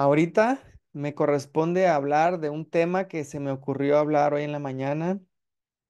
[0.00, 0.62] Ahorita
[0.94, 5.20] me corresponde hablar de un tema que se me ocurrió hablar hoy en la mañana,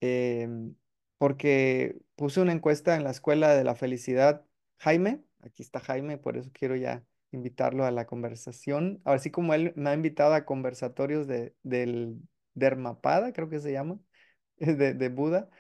[0.01, 0.75] em,
[1.19, 4.45] porque puse una encuesta en la Escuela de la Felicidad.
[4.79, 9.01] Jaime, aquí está Jaime, por eso quiero ya invitarlo a la conversación.
[9.05, 12.17] Así como él me ha invitado a conversatorios de, del
[12.55, 14.01] Dermapada, creo que se llama,
[14.59, 15.51] de, de Buda.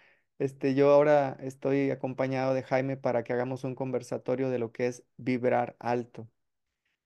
[0.40, 4.88] Este, yo ahora estoy acompañado de Jaime para que hagamos un conversatorio de lo que
[4.88, 6.28] es vibrar alto.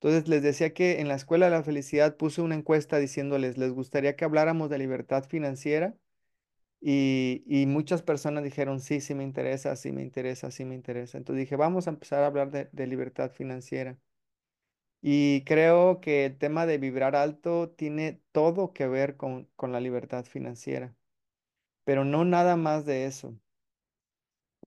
[0.05, 3.71] Entonces les decía que en la Escuela de la Felicidad puse una encuesta diciéndoles, ¿les
[3.71, 5.95] gustaría que habláramos de libertad financiera?
[6.81, 11.17] Y, y muchas personas dijeron, sí, sí me interesa, sí me interesa, sí me interesa.
[11.17, 13.97] Entonces dije, vamos a empezar a hablar de, libertad financiera.
[15.01, 19.79] Y creo que el tema de vibrar alto tiene todo que ver con, con la
[19.79, 20.95] libertad financiera,
[21.85, 23.35] pero no nada más de eso.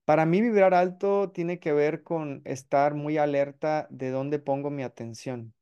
[0.09, 4.81] Para mí vibrar alto tiene que ver con estar muy alerta de dónde pongo mi
[4.81, 5.53] atención.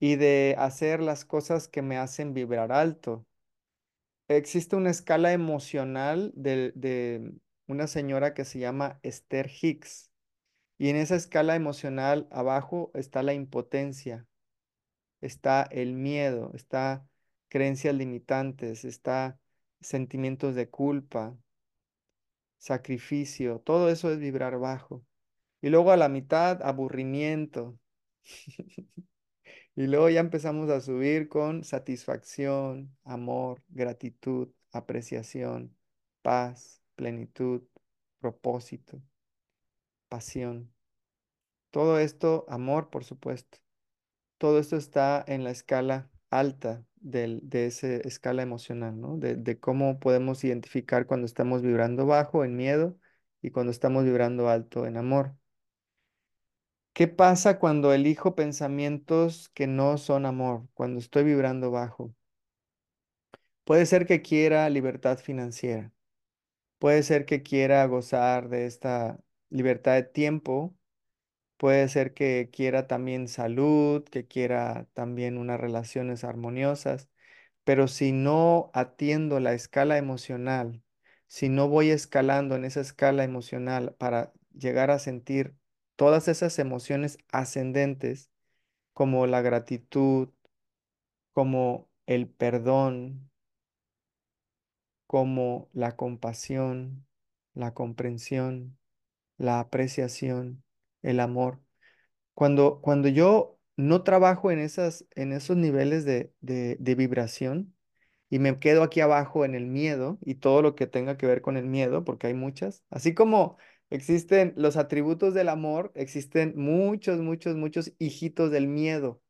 [0.00, 3.26] y de hacer las cosas que me hacen vibrar alto.
[4.26, 7.32] Existe una escala emocional de, de
[7.68, 10.10] una señora que se llama Esther Hicks.
[10.76, 14.26] Y en esa escala emocional abajo está la impotencia,
[15.20, 17.06] está el miedo, está
[17.50, 19.38] creencias limitantes, está
[19.80, 21.36] sentimientos de culpa,
[22.60, 25.04] sacrificio, todo eso es vibrar bajo.
[25.60, 27.78] Y luego a la mitad, aburrimiento.
[29.76, 35.74] Y luego ya empezamos a subir con satisfacción, amor, gratitud, apreciación,
[36.22, 37.62] paz, plenitud,
[38.18, 39.00] propósito,
[40.08, 40.70] pasión.
[41.70, 43.58] Todo esto, amor, por supuesto.
[44.36, 49.16] Todo esto está en la escala alta de esa escala emocional, ¿no?
[49.18, 52.98] De, de cómo podemos identificar cuando estamos vibrando bajo en miedo
[53.42, 55.36] y cuando estamos vibrando alto en amor.
[56.92, 62.14] ¿Qué pasa cuando elijo pensamientos que no son amor, cuando estoy vibrando bajo?
[63.64, 65.92] Puede ser que quiera libertad financiera,
[66.78, 70.76] puede ser que quiera gozar de esta libertad de tiempo,
[71.60, 77.10] puede ser que quiera también salud, que quiera también unas relaciones armoniosas,
[77.64, 80.82] pero si no atiendo la escala emocional,
[81.28, 85.54] si no voy escalando en esa escala emocional para llegar a sentir
[85.96, 88.30] todas esas emociones ascendentes,
[88.94, 90.30] como la gratitud,
[91.32, 93.30] como el perdón,
[95.06, 97.06] como la compasión,
[97.54, 98.78] la comprensión,
[99.38, 100.64] la apreciación,
[101.02, 101.60] el amor.
[102.34, 107.74] Cuando, cuando yo no trabajo en esas, en esos niveles de, de, de vibración
[108.30, 111.42] y me quedo aquí abajo en el miedo y todo lo que tenga que ver
[111.42, 113.58] con el miedo, porque hay muchas, así como
[113.90, 119.22] existen los atributos del amor, existen muchos, muchos, muchos hijitos del miedo,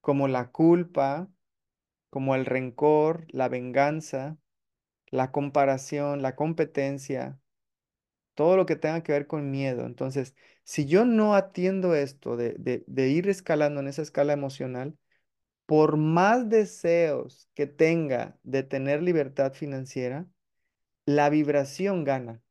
[0.00, 1.28] como la culpa,
[2.10, 4.38] como el rencor, la venganza,
[5.08, 7.38] la comparación, la competencia,
[8.36, 9.86] todo lo que tenga que ver con miedo.
[9.86, 14.96] Entonces, si yo no atiendo esto de, de, ir escalando en esa escala emocional,
[15.66, 20.28] por más deseos que tenga de tener libertad financiera,
[21.06, 22.42] la vibración gana.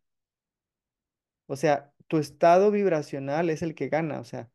[1.48, 4.20] O sea, tu estado vibracional es el que gana.
[4.20, 4.50] O sea,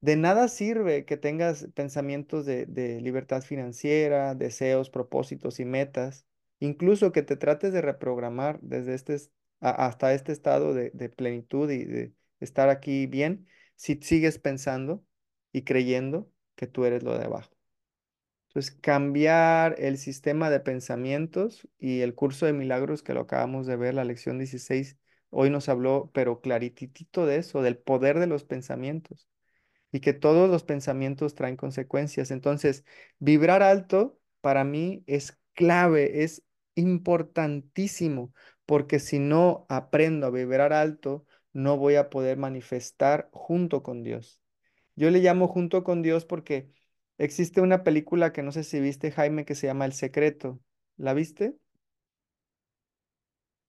[0.00, 6.26] de nada sirve que tengas pensamientos de, de libertad financiera, deseos, propósitos y metas,
[6.60, 11.70] incluso que te trates de reprogramar desde este, es- hasta este estado de, de plenitud
[11.70, 15.04] y de estar aquí bien, si sigues pensando
[15.52, 17.50] y creyendo que tú eres lo de abajo.
[18.48, 23.76] Entonces, cambiar el sistema de pensamientos y el curso de milagros que lo acabamos de
[23.76, 24.96] ver, la lección 16
[25.30, 29.28] hoy nos habló, pero clarititito de eso, del poder de los pensamientos
[29.92, 32.30] y que todos los pensamientos traen consecuencias.
[32.30, 32.84] Entonces,
[33.18, 36.42] vibrar alto para mí es clave, es
[36.74, 38.32] importantísimo,
[38.70, 44.40] porque si no aprendo a vibrar alto, no voy a poder manifestar junto con Dios.
[44.94, 46.70] Yo le llamo junto con Dios porque
[47.18, 50.60] existe una película que no sé si viste, Jaime, que se llama El Secreto.
[50.96, 51.56] ¿La viste?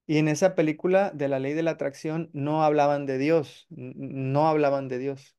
[0.05, 4.47] Y en esa película de la ley de la atracción no hablaban de Dios, no
[4.47, 5.35] hablaban de Dios.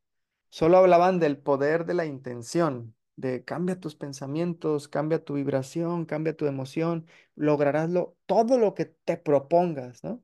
[0.49, 6.37] Solo hablaban del poder de la intención, de cambia tus pensamientos, cambia tu vibración, cambia
[6.37, 10.23] tu emoción, lograrás lo, todo lo que te propongas, ¿no?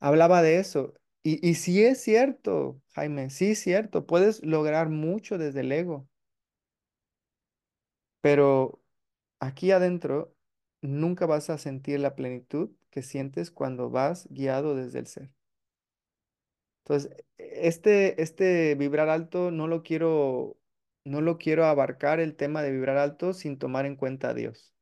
[0.00, 0.94] Hablaba de eso.
[1.22, 6.08] Y, y sí es cierto, Jaime, sí es cierto, puedes lograr mucho desde el ego,
[8.20, 8.82] pero
[9.40, 10.36] aquí adentro
[10.82, 15.30] nunca vas a sentir la plenitud que sientes cuando vas guiado desde el ser.
[16.84, 20.58] Entonces, este, este vibrar alto no lo quiero
[21.04, 24.74] no lo quiero abarcar el tema de vibrar alto sin tomar en cuenta a Dios.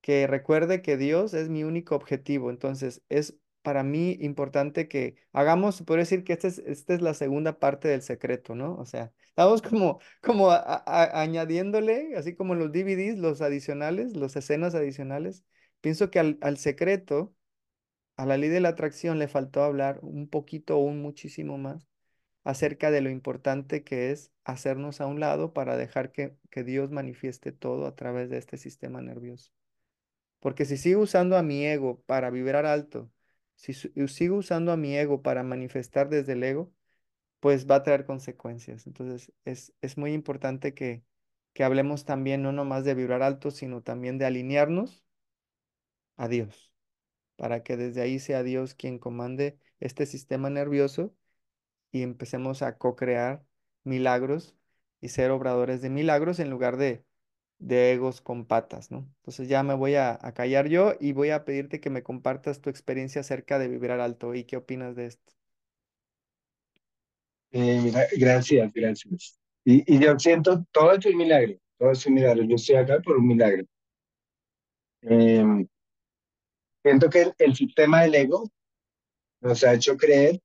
[0.00, 2.50] Que recuerde que Dios es mi único objetivo.
[2.50, 7.58] Entonces, es para mí importante que hagamos, puedo decir que esta es, es la segunda
[7.58, 8.76] parte del secreto, ¿no?
[8.76, 15.44] O sea, estamos como, como añadiéndole, así como los DVDs, los adicionales, las escenas adicionales.
[15.80, 17.34] Pienso que al, al secreto,
[18.16, 21.88] a la ley de la atracción le faltó hablar un poquito o un muchísimo más
[22.44, 26.90] acerca de lo importante que es hacernos a un lado para dejar que, que Dios
[26.90, 29.52] manifieste todo a través de este sistema nervioso.
[30.40, 33.10] Porque si sigo usando a mi ego para vibrar alto,
[33.56, 36.72] si sigo usando a mi ego para manifestar desde el ego,
[37.40, 38.86] pues va a traer consecuencias.
[38.86, 41.04] Entonces es, es muy importante que,
[41.52, 45.04] que hablemos también no nomás de vibrar alto, sino también de alinearnos
[46.16, 46.72] a Dios,
[47.36, 51.14] para que desde ahí sea Dios quien comande este sistema nervioso
[51.92, 53.44] y empecemos a co-crear
[53.84, 54.56] milagros
[55.00, 57.04] y ser obradores de milagros en lugar de,
[57.58, 59.08] de egos con patas, ¿no?
[59.20, 62.70] Entonces ya me voy a, callar yo y voy a pedirte que me compartas tu
[62.70, 65.32] experiencia acerca de vibrar alto y qué opinas de esto.
[67.50, 69.40] Eh, gracias, gracias.
[69.64, 72.44] Y, y yo siento, todo es un milagro, todo es un milagro.
[72.44, 73.64] Yo estoy acá por un milagro.
[75.02, 75.66] Eh,
[76.82, 78.50] siento que el, el sistema del ego
[79.40, 80.40] nos ha hecho creer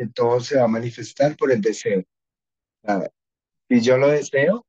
[0.00, 2.02] que todo se va a manifestar por el deseo.
[2.84, 3.06] Ah,
[3.68, 4.66] si yo lo deseo,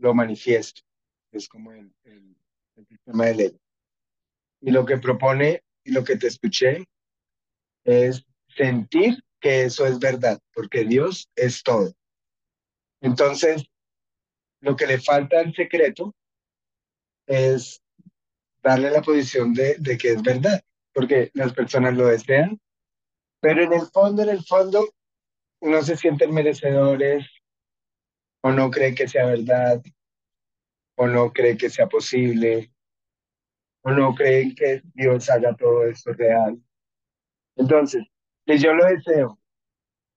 [0.00, 0.82] lo manifiesto.
[1.30, 2.36] Es como el, el,
[2.74, 3.58] el sistema del ego.
[4.60, 6.84] Y lo que propone y lo que te escuché
[7.84, 11.92] es sentir que eso es verdad, porque Dios es todo.
[13.00, 13.64] Entonces,
[14.60, 16.12] lo que le falta al secreto
[17.28, 17.80] es
[18.60, 20.60] darle la posición de, de que es verdad,
[20.92, 22.60] porque las personas lo desean,
[23.42, 24.88] pero en el fondo, en el fondo,
[25.62, 27.26] no se sienten merecedores
[28.42, 29.82] o no creen que sea verdad
[30.96, 32.72] o no creen que sea posible
[33.84, 36.60] o no creen que Dios haga todo esto real.
[37.56, 38.04] Entonces,
[38.46, 39.38] si yo lo deseo,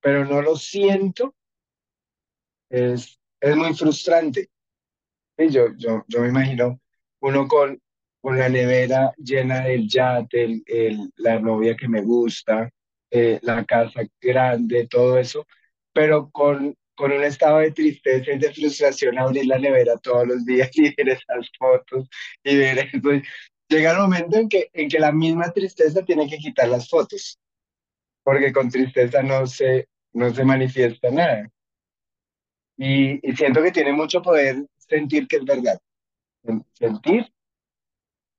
[0.01, 1.35] pero no lo siento,
[2.69, 4.49] es, es muy frustrante.
[5.37, 6.79] Y yo, yo, yo me imagino
[7.21, 7.81] uno con,
[8.21, 12.69] con la nevera llena del yate, el, el- la novia que me gusta,
[13.11, 15.45] eh, la casa grande, todo eso,
[15.93, 20.45] pero con, con un estado de tristeza y de frustración abrir la nevera todos los
[20.45, 22.07] días y ver esas fotos
[22.43, 23.09] y ver eso.
[23.67, 27.39] Llega el momento en que, en que la misma tristeza tiene que quitar las fotos,
[28.23, 31.49] porque con tristeza no se, no se manifiesta nada.
[32.77, 35.79] Y, y siento que tiene mucho poder sentir que es verdad
[36.73, 37.31] sentir,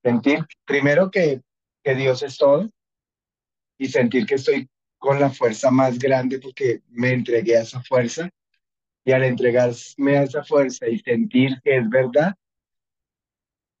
[0.03, 1.41] sentir primero que,
[1.83, 2.69] que Dios es todo
[3.77, 8.29] y sentir que estoy con la fuerza más grande porque me entregué a esa fuerza
[9.05, 12.35] y al entregarme a esa fuerza y sentir que es verdad,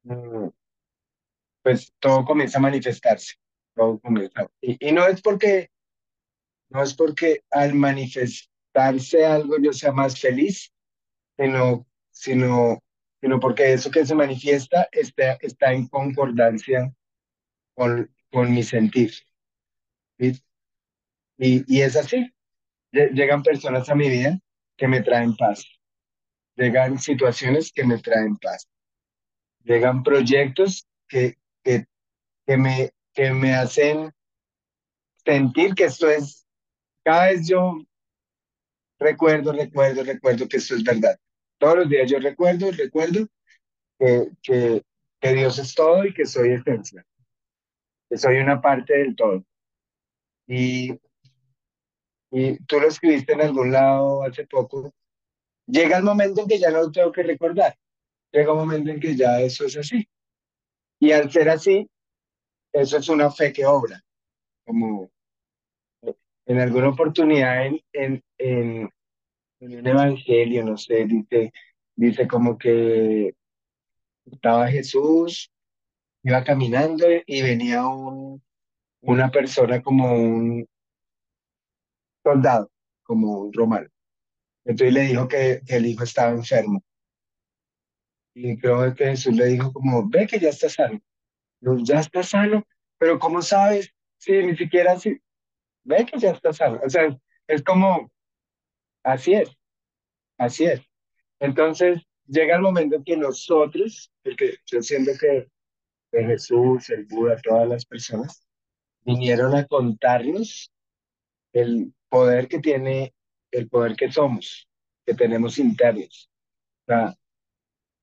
[0.03, 0.47] mm,
[1.63, 3.35] pues todo comienza a manifestarse,
[3.75, 4.49] todo comienza.
[4.61, 5.69] Y, y no es porque,
[6.69, 10.71] no es porque al manifestarse algo yo sea más feliz,
[11.37, 12.81] sino, sino,
[13.19, 16.93] sino porque eso que se manifiesta está, está en concordancia
[17.75, 19.11] con, con mi sentir.
[20.19, 22.31] Y, y es así.
[22.93, 24.39] Lle- Llegan personas a mi vida
[24.77, 25.65] que me traen paz.
[26.55, 28.67] Llegan situaciones que me traen paz.
[29.63, 31.85] Llegan proyectos que, que,
[32.47, 34.11] que me, que me hacen
[35.25, 36.47] sentir que esto es,
[37.03, 37.79] cada vez yo
[38.99, 41.17] recuerdo, recuerdo, recuerdo que esto es verdad.
[41.59, 43.27] Todos los días yo recuerdo, recuerdo
[43.99, 44.83] que, que,
[45.21, 47.05] que Dios es todo y que soy esencia,
[48.09, 49.43] que soy una parte del todo.
[50.47, 50.91] Y,
[52.31, 54.93] y tú lo escribiste en algún lado hace poco.
[55.65, 57.77] Llega el momento en que ya no lo tengo que recordar
[58.31, 60.07] llega un momento en que ya eso es así.
[60.99, 61.89] Y al ser así,
[62.73, 64.01] eso es una fe que obra,
[64.65, 65.09] como
[66.45, 68.89] en alguna oportunidad en, en, en,
[69.59, 71.51] en un evangelio, no sé, dice,
[71.95, 73.35] dice como que
[74.25, 75.51] estaba Jesús,
[76.23, 78.41] iba caminando y venía un,
[79.07, 80.67] una persona como un
[82.23, 82.69] soldado,
[83.03, 83.87] como un romano.
[84.65, 86.83] Entonces le dijo que, el hijo estaba enfermo.
[88.35, 90.99] Y creo que Jesús le dijo como, ve que ya está sano.
[91.61, 93.89] Yo, ya está sano, pero ¿cómo sabes?
[94.17, 95.17] Sí, ni siquiera si,
[95.85, 96.81] ve que ya está sano.
[96.85, 98.11] O sea, es como,
[99.03, 99.49] así es,
[100.37, 100.81] así es.
[101.39, 105.47] Entonces, llega el momento en que nosotros, porque yo siento que
[106.11, 108.46] Jesús, el Buda, todas las personas,
[109.07, 110.71] vinieron a contarnos
[111.53, 113.13] el poder que tiene,
[113.51, 114.67] el poder que somos.
[115.05, 116.29] que tenemos internos.
[116.87, 117.15] O sea,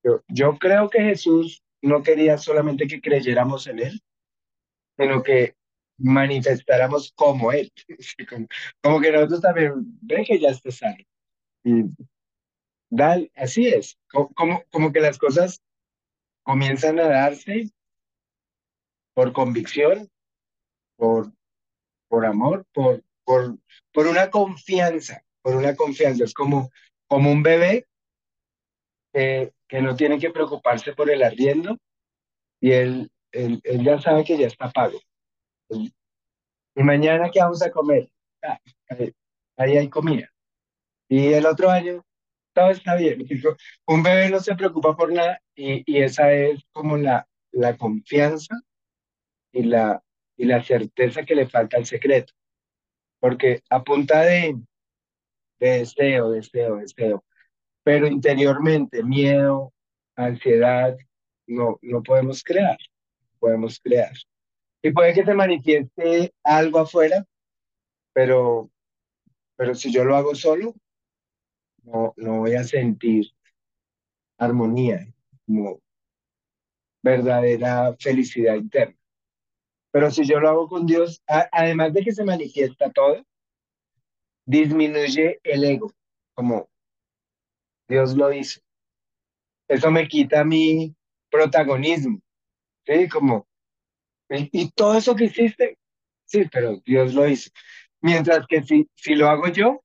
[0.05, 4.01] yo, yo creo que Jesús no quería solamente que creyéramos en Él,
[4.99, 5.55] sino que
[5.99, 7.73] manifestáramos como Él.
[8.83, 10.97] Como, que nosotros también, ve que ya está sano.
[11.65, 11.85] Y
[12.91, 13.99] dale, así es.
[14.11, 15.61] Co- Como, como que las cosas
[16.45, 17.71] comienzan a darse
[19.15, 20.09] por convicción,
[20.97, 21.33] por,
[22.09, 23.59] por amor, por, por,
[23.93, 26.25] por una confianza, por una confianza.
[26.25, 26.71] Es como,
[27.07, 27.87] como un bebé
[29.13, 31.79] que, que no tiene que preocuparse por el arriendo
[32.61, 35.01] y él, él, él ya sabe que ya está pago.
[35.69, 38.09] Y mañana, ¿qué vamos a comer?
[38.43, 38.59] Ah,
[38.89, 39.13] ahí,
[39.57, 40.31] ahí hay comida.
[41.09, 42.05] Y el otro año,
[42.53, 43.27] todo está bien.
[43.87, 48.55] Un bebé no se preocupa por nada y, y esa es como la, la confianza
[49.53, 50.04] y la,
[50.37, 52.33] y la certeza que le falta al secreto.
[53.21, 54.57] Porque a punta de,
[55.59, 57.25] de deseo, deseo, deseo,
[57.83, 59.73] pero interiormente miedo,
[60.17, 60.97] ansiedad,
[61.47, 62.79] no, no podemos crear,
[63.39, 64.13] podemos crear.
[64.83, 67.25] Y puede que te manifieste algo afuera,
[68.13, 68.71] pero,
[69.57, 70.75] pero si yo lo hago solo,
[71.83, 73.31] no, no voy a sentir
[74.39, 75.07] armonía,
[75.47, 75.81] como
[77.03, 78.97] verdadera felicidad interna.
[79.95, 83.25] Pero si yo lo hago con Dios, a- además de que se manifiesta todo,
[84.47, 85.93] disminuye el ego,
[86.35, 86.71] como
[87.89, 88.61] Dios lo hizo.
[89.69, 90.95] Eso me quita mi
[91.31, 92.21] protagonismo,
[92.87, 93.09] ¿sí?
[93.09, 93.47] Como,
[94.31, 95.79] y, y todo eso que hiciste,
[96.27, 97.51] sí, pero Dios lo hizo.
[98.03, 99.83] Mientras que si, si lo hago yo,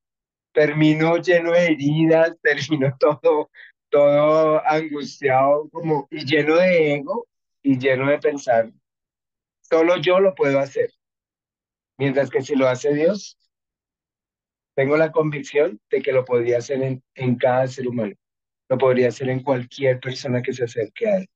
[0.54, 3.52] termino lleno de heridas, termino todo,
[3.90, 7.28] todo angustiado, como, y lleno de ego,
[7.64, 8.72] y lleno de pensar,
[9.70, 10.92] solo yo lo puedo hacer.
[11.98, 13.38] Mientras que si lo hace Dios,
[14.76, 18.16] tengo la convicción de que lo podría hacer en, en cada ser humano.
[18.70, 21.30] Lo podría hacer en cualquier persona que se acerque a él.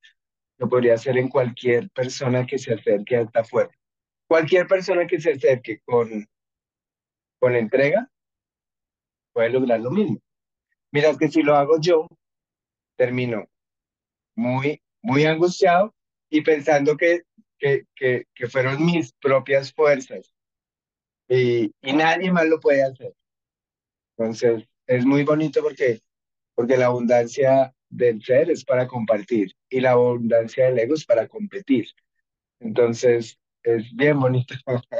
[0.58, 3.72] Lo podría hacer en cualquier persona que se acerque hasta afuera.
[4.28, 6.26] Cualquier persona que se acerque con,
[7.40, 8.10] con entrega
[9.34, 10.20] puede lograr lo mismo.
[10.92, 12.08] Mientras que si lo hago yo,
[12.96, 13.50] termino
[14.36, 15.94] muy, muy angustiado
[16.30, 17.24] y pensando que,
[17.64, 20.34] que, que, que fueron mis propias fuerzas
[21.28, 23.14] y, y nadie más lo puede hacer.
[24.18, 26.02] Entonces, es muy bonito porque,
[26.56, 31.28] porque la abundancia del ser es para compartir y la abundancia del ego es para
[31.28, 31.88] competir.
[32.60, 34.56] Entonces, es bien bonito.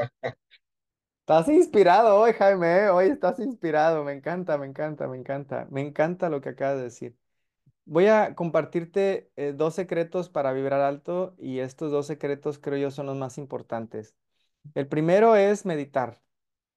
[1.22, 2.88] Estás inspirado hoy, Jaime, ¿eh?
[2.90, 4.04] Hoy estás inspirado.
[4.04, 5.66] Me encanta, me encanta, me encanta.
[5.70, 7.16] Me encanta lo que acabas de decir.
[7.86, 12.90] Voy a compartirte eh, dos secretos para vibrar alto y estos dos secretos creo yo
[12.90, 14.14] son los más importantes.
[14.74, 16.22] El primero es meditar.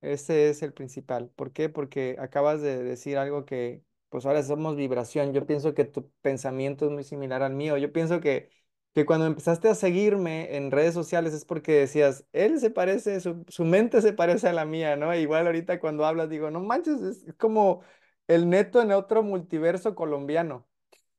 [0.01, 1.29] Ese es el principal.
[1.35, 1.69] ¿Por qué?
[1.69, 5.33] Porque acabas de decir algo que, pues ahora somos vibración.
[5.33, 7.77] Yo pienso que tu pensamiento es muy similar al mío.
[7.77, 8.49] Yo pienso que,
[8.93, 13.45] que cuando empezaste a seguirme en redes sociales es porque decías, él se parece, su,
[13.49, 15.15] su mente se parece a la mía, ¿no?
[15.15, 17.83] Igual ahorita cuando hablas digo, no manches, es como
[18.27, 20.67] el neto en otro multiverso colombiano.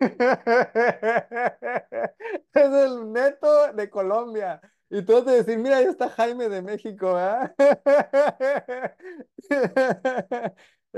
[2.54, 4.60] Es el neto de Colombia.
[4.90, 7.54] Y tú vas a decir, mira, ahí está Jaime de México, ¿ah?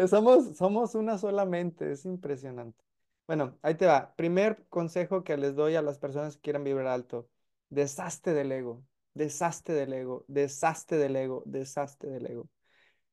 [0.09, 2.83] Somos, somos una sola mente, es impresionante.
[3.26, 4.14] Bueno, ahí te va.
[4.16, 7.28] Primer consejo que les doy a las personas que quieran vibrar alto.
[7.71, 12.49] Deshazte del ego, deshazte del ego, deshazte del ego, deshazte del ego.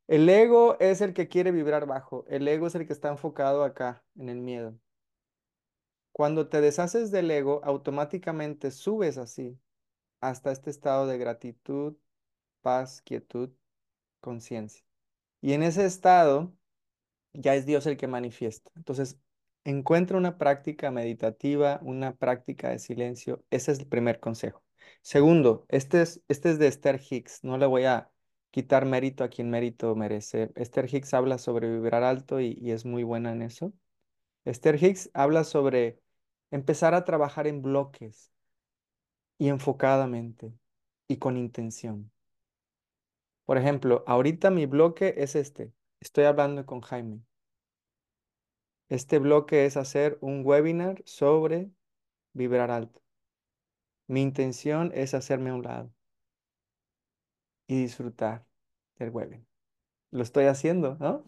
[0.07, 3.63] El ego es el que quiere vibrar bajo, el ego es el que está enfocado
[3.63, 4.77] acá, en el miedo.
[6.17, 9.59] Cuando te deshaces del ego, automáticamente subes así
[10.19, 11.95] hasta este estado de gratitud,
[12.63, 13.51] paz, quietud,
[14.19, 14.83] conciencia.
[15.41, 16.55] Y en ese estado
[17.33, 18.71] ya es Dios el que manifiesta.
[18.75, 19.19] Entonces,
[19.63, 23.45] encuentra una práctica meditativa, una práctica de silencio.
[23.51, 24.63] Ese es el primer consejo.
[25.03, 27.43] Segundo, este es, este es de Esther Hicks.
[27.43, 28.11] No le voy a
[28.49, 30.51] quitar mérito a quien mérito merece.
[30.55, 33.71] Esther Hicks habla sobre vibrar alto y, y es muy buena en eso.
[34.45, 36.01] Esther Hicks habla sobre
[36.51, 38.31] empezar a trabajar en bloques
[39.37, 40.53] y enfocadamente
[41.07, 42.11] y con intención.
[43.45, 45.71] Por ejemplo, ahorita mi bloque es este.
[45.99, 47.21] Estoy hablando con Jaime.
[48.89, 51.71] Este bloque es hacer un webinar sobre
[52.33, 53.01] vibrar alto.
[54.07, 55.93] Mi intención es hacerme a un lado
[57.67, 58.45] y disfrutar
[58.97, 59.45] del webinar.
[60.11, 61.25] Lo estoy haciendo, ¿no?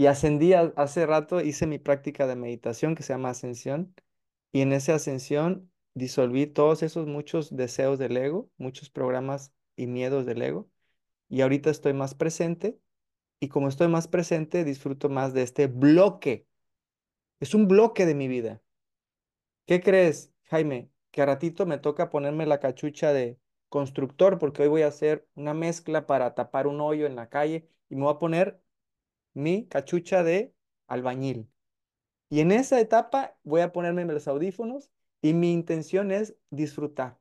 [0.00, 3.94] Y ascendí hace rato, hice mi práctica de meditación que se llama ascensión
[4.50, 10.24] y en esa ascensión disolví todos esos muchos deseos del ego, muchos programas y miedos
[10.24, 10.70] del ego
[11.28, 12.80] y ahorita estoy más presente
[13.40, 16.46] Y como estoy más presente, disfruto más de este bloque.
[17.40, 18.62] Es un bloque de mi vida.
[19.66, 20.90] ¿Qué crees, Jaime?
[21.10, 23.38] Que a ratito me toca ponerme la cachucha de
[23.68, 27.68] constructor porque hoy voy a hacer una mezcla para tapar un hoyo en la calle
[27.88, 28.60] y me voy a poner
[29.34, 30.54] mi cachucha de
[30.88, 31.50] albañil.
[32.30, 34.90] Y en esa etapa voy a ponerme los audífonos
[35.22, 37.18] y mi intención es disfrutar,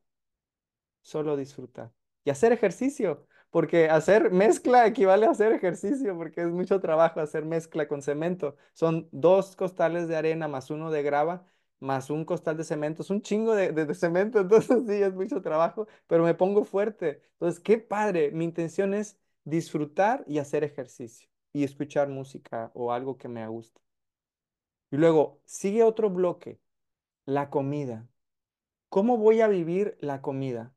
[1.02, 1.92] solo disfrutar
[2.24, 7.46] y hacer ejercicio, porque hacer mezcla equivale a hacer ejercicio, porque es mucho trabajo hacer
[7.46, 8.56] mezcla con cemento.
[8.74, 11.46] Son dos costales de arena más uno de grava,
[11.80, 15.14] más un costal de cemento, es un chingo de, de, de cemento, entonces sí, es
[15.14, 17.22] mucho trabajo, pero me pongo fuerte.
[17.34, 23.18] Entonces, qué padre, mi intención es disfrutar y hacer ejercicio y escuchar música o algo
[23.18, 23.82] que me guste.
[24.92, 26.60] Y luego sigue otro bloque,
[27.26, 28.08] la comida.
[28.90, 30.74] ¿Cómo voy a vivir la comida?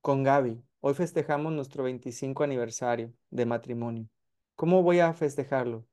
[0.00, 0.62] Con Gaby.
[0.80, 4.08] Hoy festejamos nuestro 25 aniversario de matrimonio.
[4.56, 5.86] ¿Cómo voy a festejarlo?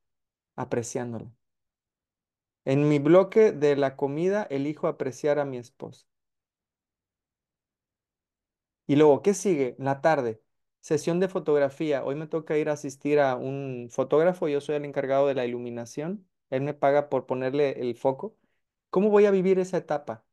[0.55, 1.33] Apreciándolo.
[2.65, 6.07] En mi bloque de la comida elijo apreciar a mi esposa.
[8.88, 9.75] Y luego, ¿qué sigue?
[9.77, 10.41] La tarde,
[10.81, 12.03] sesión de fotografía.
[12.03, 14.48] Hoy me toca ir a asistir a un fotógrafo.
[14.48, 16.27] Yo soy el encargado de la iluminación.
[16.50, 18.38] Él me paga por ponerle el foco.
[18.89, 20.25] ¿Cómo voy a vivir esa etapa?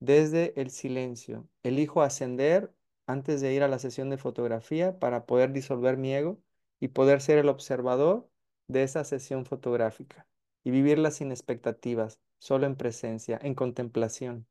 [0.00, 1.48] Desde el silencio.
[1.62, 2.72] Elijo ascender
[3.06, 6.40] antes de ir a la sesión de fotografía para poder disolver mi ego
[6.80, 8.28] y poder ser el observador
[8.68, 10.26] de esa sesión fotográfica
[10.64, 14.46] y vivirla sin expectativas, solo en presencia, en contemplación.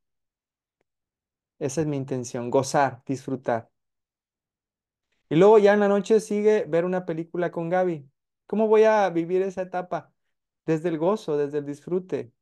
[1.58, 3.70] Esa es mi intención, gozar, disfrutar.
[5.28, 8.08] Y luego ya en la noche sigue ver una película con Gaby.
[8.46, 10.12] ¿Cómo voy a vivir esa etapa?
[10.66, 12.32] Desde el gozo, desde el disfrute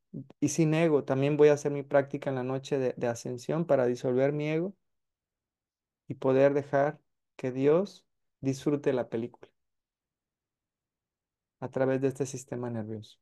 [0.41, 1.05] y sin ego.
[1.05, 4.75] También voy a hacer mi práctica en la noche de, ascensión para disolver mi ego
[6.09, 7.01] y poder dejar
[7.37, 8.05] que Dios
[8.41, 9.51] disfrute la película
[11.61, 13.19] a través de este sistema nervioso.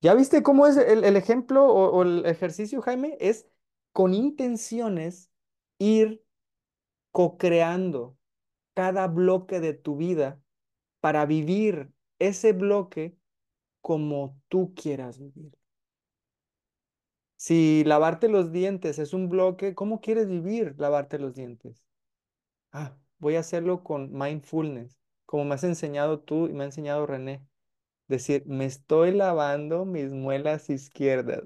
[0.00, 3.16] ¿Ya viste cómo es el, el ejemplo o, o el ejercicio, Jaime?
[3.20, 3.46] Es
[3.92, 5.30] con intenciones
[5.78, 6.24] ir
[7.12, 8.16] co-creando
[8.74, 10.40] cada bloque de tu vida
[11.00, 13.16] para vivir ese bloque
[13.82, 15.52] como tú quieras vivir.
[17.36, 21.84] Si lavarte los dientes es un bloque, ¿cómo quieres vivir lavarte los dientes?
[22.72, 27.06] Ah, voy a hacerlo con mindfulness, como me has enseñado tú y me ha enseñado
[27.06, 27.44] René.
[28.08, 31.44] Decir, me estoy lavando mis muelas izquierdas.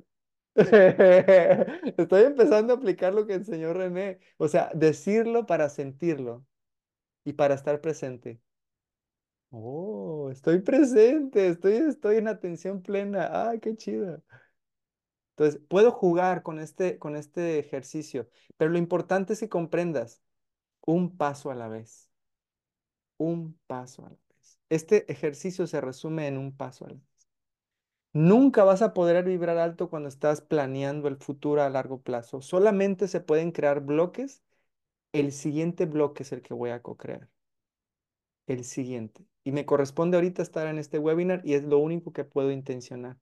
[0.56, 4.20] Estoy empezando a aplicar lo que enseñó René.
[4.38, 6.46] O sea, decirlo para sentirlo
[7.26, 8.40] y para estar presente.
[9.50, 13.28] Oh, estoy presente, estoy, estoy en atención plena.
[13.30, 14.22] Ah, qué chido.
[15.30, 20.22] Entonces, puedo jugar con este, con este ejercicio, pero lo importante es que comprendas
[20.86, 22.10] un paso a la vez.
[23.18, 24.58] Un paso a la vez.
[24.70, 27.28] Este ejercicio se resume en un paso a la vez.
[28.12, 32.40] Nunca vas a poder vibrar alto cuando estás planeando el futuro a largo plazo.
[32.40, 34.42] Solamente se pueden crear bloques.
[35.12, 37.28] El siguiente bloque es el que voy a co-crear.
[38.48, 39.24] El siguiente.
[39.44, 43.16] Y me corresponde ahorita estar en este webinar y es lo único que puedo intencionar.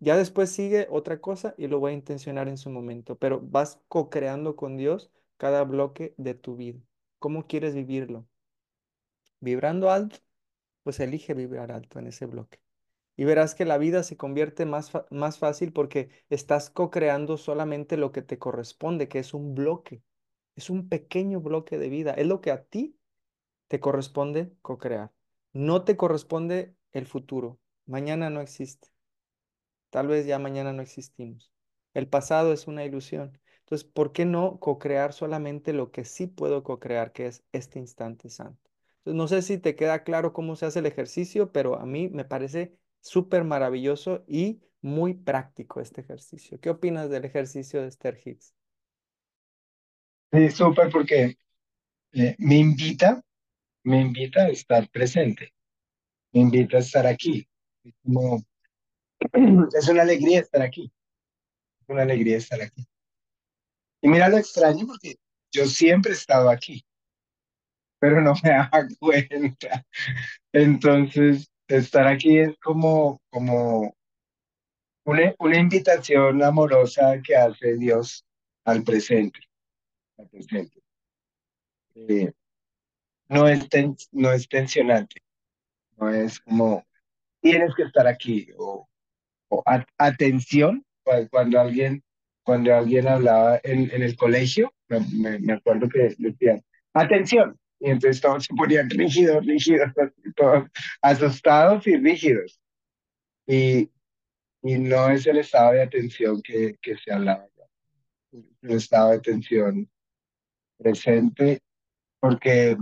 [0.00, 3.80] Ya después sigue otra cosa y lo voy a intencionar en su momento, pero vas
[3.88, 6.80] co-creando con Dios cada bloque de tu vida.
[7.18, 8.26] ¿Cómo quieres vivirlo?
[9.40, 10.18] ¿Vibrando alto?
[10.84, 12.60] Pues elige vibrar alto en ese bloque.
[13.16, 18.12] Y verás que la vida se convierte más, más fácil porque estás co-creando solamente lo
[18.12, 20.02] que te corresponde, que es un bloque.
[20.56, 22.12] Es un pequeño bloque de vida.
[22.12, 22.96] Es lo que a ti
[23.68, 25.12] te corresponde co-crear.
[25.52, 27.60] No te corresponde el futuro.
[27.86, 28.88] Mañana no existe.
[29.90, 31.52] Tal vez ya mañana no existimos.
[31.94, 33.38] El pasado es una ilusión.
[33.60, 38.28] Entonces, ¿por qué no co-crear solamente lo que sí puedo co-crear, que es este instante
[38.28, 38.70] santo?
[39.04, 42.24] No sé si te queda claro cómo se hace el ejercicio, pero a mí me
[42.24, 46.60] parece súper maravilloso y muy práctico este ejercicio.
[46.60, 48.54] ¿Qué opinas del ejercicio de Esther Hicks?
[50.34, 51.36] Sí, súper porque
[52.12, 53.22] eh, me invita,
[53.84, 55.54] me invita a estar presente,
[56.32, 57.46] me invita a estar aquí.
[59.78, 60.92] Es una alegría estar aquí,
[61.82, 62.84] es una alegría estar aquí.
[64.02, 65.14] Y mira lo extraño porque
[65.52, 66.84] yo siempre he estado aquí,
[68.00, 69.86] pero no me daba cuenta.
[70.52, 73.94] Entonces, estar aquí es como, como
[75.04, 78.24] una, una invitación amorosa que hace Dios
[78.64, 79.38] al presente.
[80.16, 80.80] Presente.
[81.94, 82.32] Eh,
[83.28, 85.16] no es, ten- no es tensionante,
[85.98, 86.84] no es como
[87.40, 88.88] tienes que estar aquí o,
[89.48, 92.04] o a- atención cu- cuando alguien
[92.44, 96.62] cuando alguien hablaba en, en el colegio, me, me- me acuerdo que decían,
[96.94, 99.92] atención, y entonces todos se ponían rígidos, rígidos,
[100.36, 100.64] todos
[101.02, 102.60] asustados y rígidos.
[103.46, 103.90] Y,
[104.62, 107.46] y no es el estado de atención que, que se hablaba,
[108.62, 109.88] el estado de atención
[110.76, 111.60] presente,
[112.20, 112.76] porque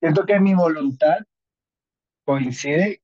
[0.00, 1.18] siento que mi voluntad
[2.24, 3.02] coincide,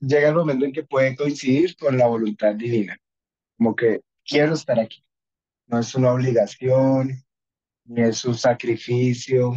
[0.00, 2.96] llega el momento en que puede coincidir con la voluntad divina,
[3.56, 5.04] como que quiero estar aquí,
[5.66, 7.22] no es una obligación,
[7.84, 9.54] ni es un sacrificio.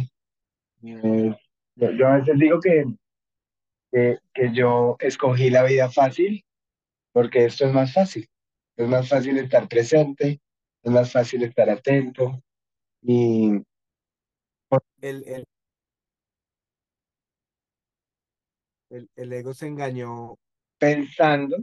[0.80, 0.94] ni
[1.76, 2.84] Yo, yo a veces digo que,
[3.90, 6.44] que, que yo escogí la vida fácil
[7.12, 8.28] porque esto es más fácil.
[8.76, 10.40] Es más fácil estar presente,
[10.82, 12.42] es más fácil estar atento
[13.02, 13.62] y
[15.00, 15.44] El, el,
[18.90, 20.36] el, el ego se engañó
[20.78, 21.56] pensando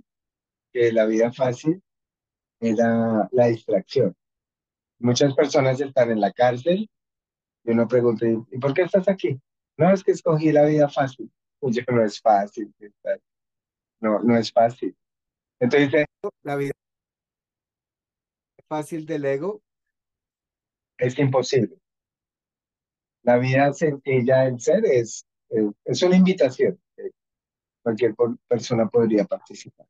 [0.72, 1.82] que la vida fácil
[2.60, 4.16] era la distracción.
[5.00, 6.90] Muchas personas están en la cárcel
[7.64, 9.40] y uno pregunta, ¿y por qué estás aquí?
[9.78, 11.32] No, es que escogí la vida fácil.
[11.62, 12.74] Y yo, no es fácil,
[14.00, 14.96] no, no es fácil.
[15.60, 16.06] Entonces,
[16.44, 16.72] la vida
[18.68, 19.62] fácil del ego
[20.98, 21.78] es imposible.
[23.24, 25.26] La vida sencilla del ser es,
[25.86, 26.80] es, una invitación.
[26.96, 27.12] que
[27.84, 28.16] Cualquier
[28.48, 29.88] persona podría participar.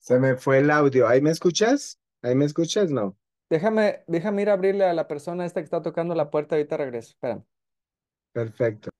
[0.00, 1.06] Se me fue el audio.
[1.08, 2.00] ¿Ahí me escuchas?
[2.22, 2.90] ¿Ahí me escuchas?
[2.90, 3.16] No.
[3.50, 6.76] Déjame, déjame ir a abrirle a la persona esta que está tocando la puerta, ahorita
[6.76, 7.10] regreso.
[7.12, 7.44] Espérame.
[8.32, 8.90] Perfecto.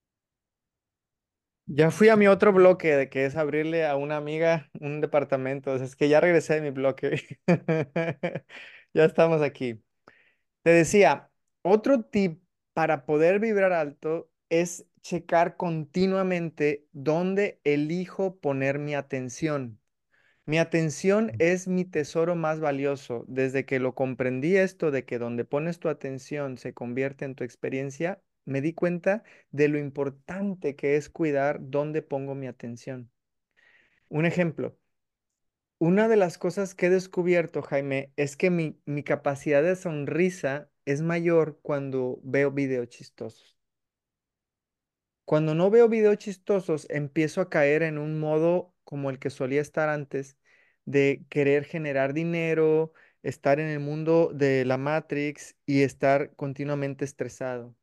[1.66, 5.74] Ya fui a mi otro bloque, de que es abrirle a una amiga un departamento.
[5.76, 7.38] Es que ya regresé de mi bloque.
[8.92, 9.80] Ya estamos aquí.
[10.62, 11.30] Te decía,
[11.62, 12.42] otro tip
[12.74, 19.80] para poder vibrar alto es checar continuamente dónde elijo poner mi atención.
[20.46, 23.24] Mi atención es mi tesoro más valioso.
[23.29, 27.44] Desde que lo comprendí esto de que donde pones tu atención se convierte en tu
[27.44, 33.11] experiencia, me di cuenta de lo importante que es cuidar dónde pongo mi atención.
[34.09, 34.76] Un ejemplo,
[35.79, 40.70] una de las cosas que he descubierto, Jaime, es que mi, mi capacidad de sonrisa
[40.85, 43.57] es mayor cuando veo videos chistosos.
[45.24, 49.62] Cuando no veo videos chistosos, empiezo a caer en un modo como el que solía
[49.62, 50.38] estar antes,
[50.85, 57.76] de querer generar dinero, estar en el mundo de la Matrix y estar continuamente estresado.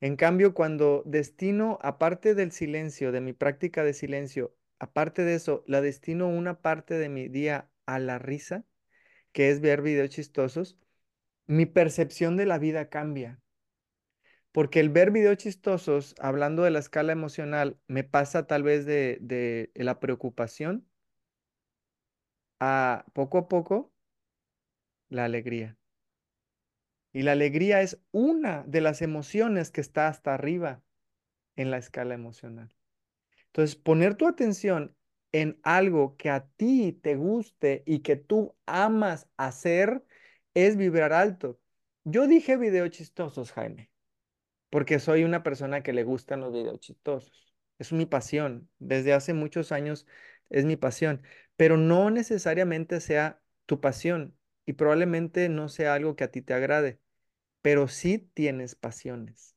[0.00, 5.64] En cambio, cuando destino, aparte del silencio, de mi práctica de silencio, aparte de eso,
[5.66, 8.64] la destino una parte de mi día a la risa,
[9.32, 10.78] que es ver videos chistosos,
[11.46, 13.40] mi percepción de la vida cambia.
[14.56, 19.70] Porque el ver videos chistosos, hablando de la escala emocional, me pasa tal vez de,
[19.74, 20.88] la preocupación
[22.58, 23.92] a poco a poco
[25.10, 25.76] la alegría.
[27.12, 30.82] Y la alegría es una de las emociones que está hasta arriba
[31.56, 32.74] en la escala emocional.
[33.48, 34.96] Entonces, poner tu atención
[35.32, 40.02] en algo que a ti te guste y que tú amas hacer
[40.54, 41.60] es vibrar alto.
[42.04, 43.90] Yo dije videos chistosos, Jaime.
[44.70, 47.54] Porque soy una persona que le gustan los videos chistosos.
[47.78, 48.68] Es mi pasión.
[48.78, 50.06] Desde hace muchos años
[50.50, 51.22] es mi pasión,
[51.56, 56.54] pero no necesariamente sea tu pasión y probablemente no sea algo que a ti te
[56.54, 57.00] agrade,
[57.62, 59.56] pero sí tienes pasiones.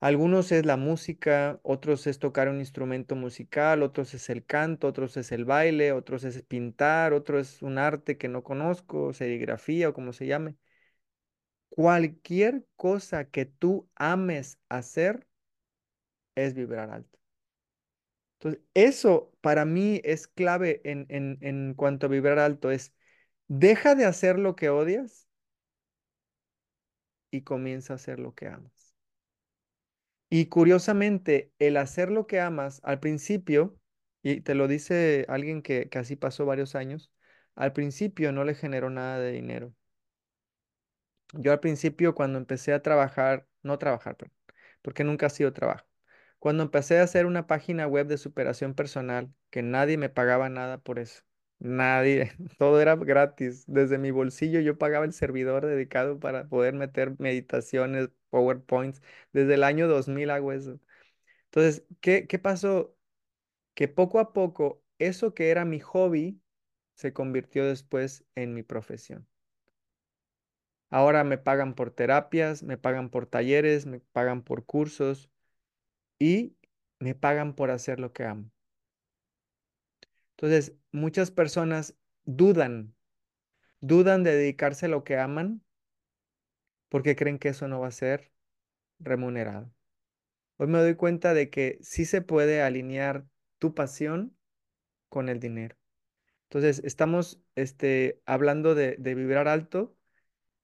[0.00, 5.16] Algunos es la música, otros es tocar un instrumento musical, otros es el canto, otros
[5.16, 9.94] es el baile, otros es pintar, otro es un arte que no conozco, serigrafía o
[9.94, 10.56] como se llame.
[11.74, 15.26] Cualquier cosa que tú ames hacer
[16.34, 17.18] es vibrar alto.
[18.40, 22.92] Entonces, eso para mí es clave en, en, en cuanto a vibrar alto, es
[23.48, 25.28] deja de hacer lo que odias
[27.32, 28.94] y comienza a hacer lo que amas.
[30.30, 33.78] Y curiosamente, el hacer lo que amas al principio,
[34.22, 37.12] y te lo dice alguien que, que así pasó varios años,
[37.54, 39.74] al principio no le generó nada de dinero.
[41.32, 44.16] Yo al principio cuando empecé a trabajar, no trabajar,
[44.82, 45.86] porque nunca ha sido trabajo.
[46.38, 50.78] Cuando empecé a hacer una página web de superación personal, que nadie me pagaba nada
[50.78, 51.22] por eso.
[51.58, 53.64] Nadie, todo era gratis.
[53.68, 59.02] Desde mi bolsillo yo pagaba el servidor dedicado para poder meter meditaciones, PowerPoints.
[59.32, 60.80] Desde el año 2000 hago eso.
[61.46, 62.96] Entonces, ¿qué, qué pasó?
[63.74, 66.40] Que poco a poco eso que era mi hobby
[66.94, 69.28] se convirtió después en mi profesión.
[70.92, 75.30] Ahora me pagan por terapias, me pagan por talleres, me pagan por cursos
[76.18, 76.54] y
[76.98, 78.50] me pagan por hacer lo que amo.
[80.32, 82.94] Entonces, muchas personas dudan,
[83.80, 85.62] dudan de dedicarse a lo que aman
[86.90, 88.30] porque creen que eso no va a ser
[88.98, 89.72] remunerado.
[90.58, 93.24] Hoy me doy cuenta de que sí se puede alinear
[93.58, 94.36] tu pasión
[95.08, 95.74] con el dinero.
[96.50, 99.96] Entonces, estamos este, hablando de, de vibrar alto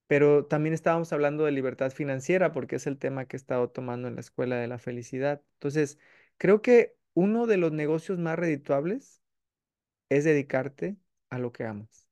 [0.09, 4.09] Pero también estábamos hablando de libertad financiera porque es el tema que he estado tomando
[4.09, 5.43] en la Escuela de la Felicidad.
[5.55, 5.99] Entonces,
[6.39, 9.23] creo que uno de los negocios más redituables
[10.11, 10.97] es dedicarte
[11.31, 12.09] a lo que amas.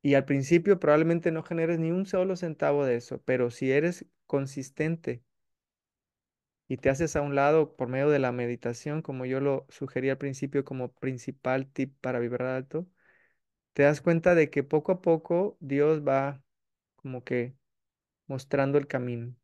[0.00, 4.06] Y al principio probablemente no generes ni un solo centavo de eso, pero si eres
[4.26, 5.24] consistente
[6.68, 10.10] y te haces a un lado por medio de la meditación, como yo lo sugerí
[10.10, 12.86] al principio como principal tip para vibrar alto,
[13.74, 16.42] te das cuenta de que poco a poco Dios va
[17.02, 17.54] como que
[18.26, 19.36] mostrando el camino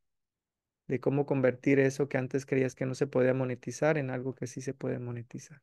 [0.89, 4.47] de cómo convertir eso que antes creías que no se podía monetizar en algo que
[4.49, 5.63] sí se puede monetizar.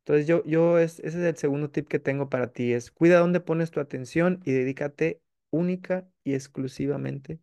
[0.00, 3.18] Entonces yo, yo es, ese es el segundo tip que tengo para ti, es cuida
[3.20, 7.40] dónde pones tu atención y dedícate única y exclusivamente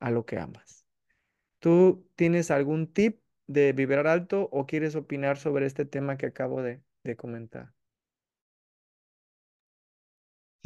[0.00, 0.86] a lo que amas.
[1.60, 6.62] ¿Tú tienes algún tip de vibrar alto o quieres opinar sobre este tema que acabo
[6.62, 7.75] de, de comentar?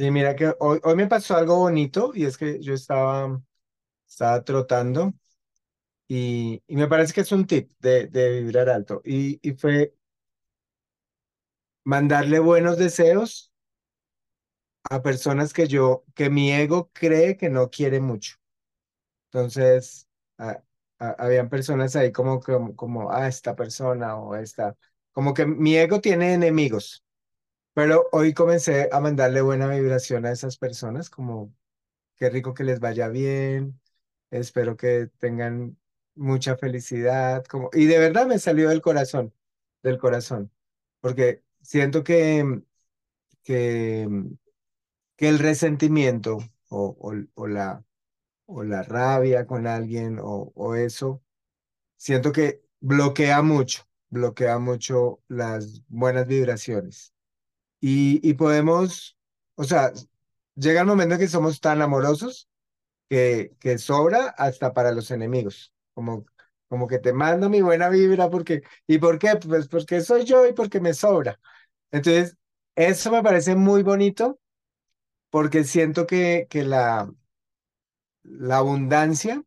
[0.01, 3.39] Sí, mira que hoy, hoy me pasó algo bonito y es que yo estaba,
[4.09, 5.13] estaba trotando
[6.07, 9.95] y, y me parece que es un tip de, de vibrar alto y, y fue
[11.85, 13.51] mandarle buenos deseos
[14.89, 18.35] a personas que yo, que mi ego cree que no quiere mucho.
[19.31, 20.63] Entonces, a-
[20.99, 24.77] a- habían personas ahí como, como, como, ah, esta persona o esta,
[25.13, 27.03] como que mi ego tiene enemigos,
[27.81, 31.51] pero hoy comencé a mandarle buena vibración a esas personas, como
[32.17, 33.79] qué rico que les vaya bien,
[34.31, 35.77] espero que tengan
[36.15, 39.33] mucha felicidad, como, y de verdad me salió del corazón,
[39.83, 40.51] del corazón,
[41.01, 42.63] porque siento que,
[43.43, 44.07] que,
[45.15, 46.37] que el resentimiento
[46.69, 47.83] o, o, o la,
[48.47, 51.23] o la rabia con alguien o, o eso,
[51.97, 57.13] siento que bloquea mucho, bloquea mucho las buenas vibraciones.
[57.81, 59.17] Y, podemos,
[59.55, 59.91] o sea,
[60.55, 62.49] llega el momento en que somos tan amorosos
[63.09, 65.73] que, que sobra hasta para los enemigos.
[65.93, 66.25] Como,
[66.69, 69.35] como que te mando mi buena vibra porque, ¿y por qué?
[69.37, 71.39] Pues porque soy yo y porque me sobra.
[71.91, 72.37] Entonces,
[72.75, 74.39] eso me parece muy bonito
[75.29, 77.11] porque siento que, que la,
[78.23, 79.43] la abundancia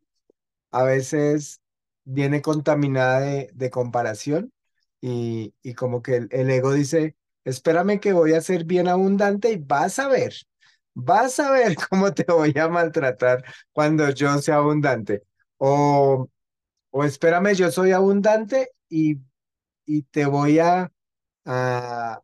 [0.71, 1.61] a veces
[2.05, 4.53] viene contaminada de, de comparación
[5.01, 9.57] y, y como que el ego dice, espérame que voy a ser bien abundante y
[9.57, 10.35] vas a ver,
[10.93, 15.23] vas a ver cómo te voy a maltratar cuando yo sea abundante.
[15.57, 16.29] O,
[16.91, 19.19] o espérame, yo soy abundante y,
[19.85, 20.91] y te voy a,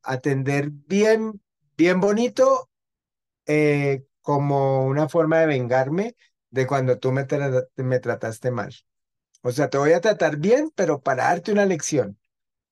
[0.04, 1.42] atender bien,
[1.78, 2.70] bien bonito
[3.46, 6.16] eh, como una forma de vengarme
[6.50, 7.26] de cuando tú me,
[7.78, 8.74] me trataste mal.
[9.44, 12.20] O sea, te voy a tratar bien, pero para darte una lección.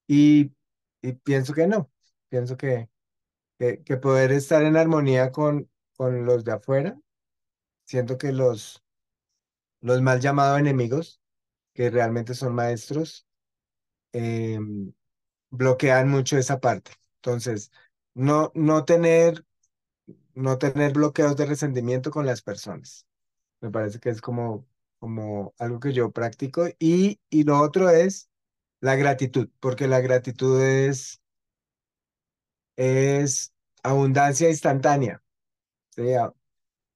[0.08, 0.54] Y,
[1.02, 1.92] y pienso que no.
[2.30, 2.90] Pienso que,
[3.58, 7.00] que, poder estar en armonía con, con los de afuera,
[7.86, 8.84] siento que los,
[9.82, 11.22] los mal llamados enemigos,
[11.74, 13.28] que realmente son maestros,
[14.14, 14.60] eh,
[15.50, 16.92] bloquean mucho esa parte.
[17.18, 17.72] Entonces,
[18.14, 19.46] no, no tener,
[20.34, 23.06] no tener bloqueos de resentimiento con las personas.
[23.62, 24.68] Me parece que es como,
[25.00, 26.68] como algo que yo practico.
[26.80, 28.30] Y, y lo otro es
[28.82, 31.22] la gratitud, porque la gratitud es,
[32.80, 35.22] es abundancia instantánea.
[35.92, 36.04] ¿sí?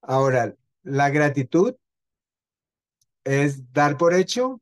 [0.04, 1.76] Ahora, la gratitud
[3.26, 4.62] es dar por hecho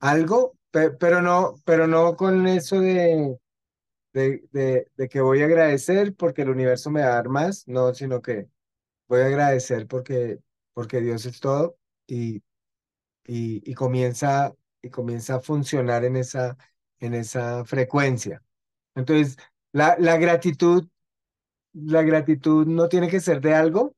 [0.00, 3.38] algo, pe- pero no, pero no con eso de,
[4.14, 7.68] de, de, de que voy a agradecer porque el universo me va a dar más,
[7.68, 8.48] no, sino que
[9.08, 10.40] voy a agradecer porque,
[10.74, 11.76] porque Dios es todo
[12.08, 12.36] y,
[13.26, 16.56] y, y comienza, y comienza a funcionar en esa,
[17.00, 18.42] en esa frecuencia.
[18.94, 19.36] Entonces,
[19.72, 20.88] la, la gratitud
[21.72, 23.94] la gratitud no tiene que ser de algo,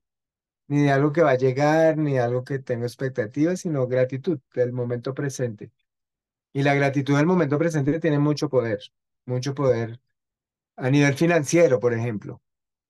[0.69, 4.41] ni de algo que va a llegar, ni de algo que tengo expectativas, sino gratitud
[4.55, 5.73] del momento presente.
[6.53, 8.81] Y la gratitud del momento presente tiene mucho poder,
[9.27, 10.01] mucho poder
[10.77, 12.43] a nivel financiero, por ejemplo.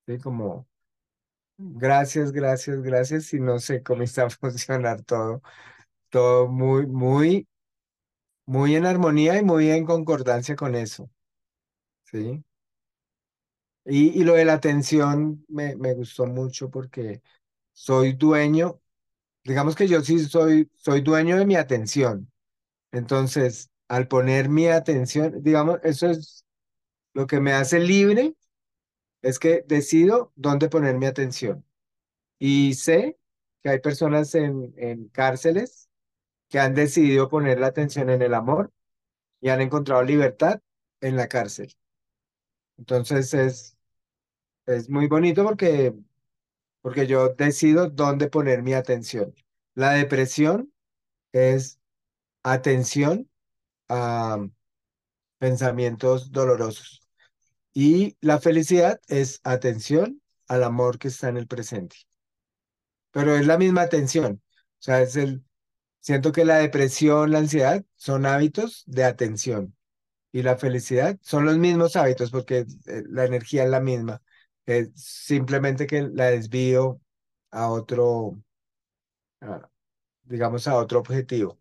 [0.07, 0.18] ¿sí?
[0.18, 0.68] Como
[1.59, 5.42] gracias, gracias, gracias, y no sé cómo está a funcionar todo,
[6.11, 7.49] todo muy, muy,
[8.47, 11.11] muy en armonía y muy en concordancia con eso,
[12.05, 12.44] ¿sí?
[13.87, 17.23] Y, y lo de la atención me, me gustó mucho porque
[17.73, 18.81] soy dueño,
[19.44, 22.33] digamos que yo sí soy, soy dueño de mi atención.
[22.92, 26.44] Entonces, al poner mi atención, digamos, eso es
[27.14, 28.35] lo que me hace libre,
[29.23, 31.64] es que decido dónde poner mi atención.
[32.38, 33.18] Y sé
[33.62, 35.88] que hay personas en, en cárceles
[36.49, 38.73] que han decidido poner la atención en el amor
[39.40, 40.61] y han encontrado libertad
[41.01, 41.75] en la cárcel.
[42.79, 43.74] Entonces es,
[44.66, 45.94] es muy bonito porque,
[46.83, 49.35] porque yo decido dónde poner mi atención.
[49.74, 50.72] La depresión
[51.33, 51.81] es
[52.44, 53.31] atención
[53.88, 54.38] a
[55.38, 57.03] pensamientos dolorosos
[57.74, 61.96] y la felicidad es atención al amor que está en el presente.
[63.11, 64.42] Pero es la misma atención.
[64.55, 65.44] O sea, es el,
[66.00, 69.77] siento que la depresión, la ansiedad son hábitos de atención
[70.33, 74.22] y la felicidad son los mismos hábitos porque eh, la energía es la misma.
[74.66, 77.00] Es simplemente que la desvío
[77.50, 78.38] a otro,
[80.24, 81.59] digamos, a otro objetivo.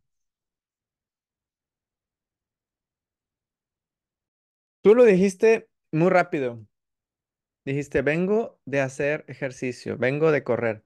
[4.81, 6.59] Tú lo dijiste muy rápido.
[7.65, 10.83] Dijiste, vengo de hacer ejercicio, vengo de correr.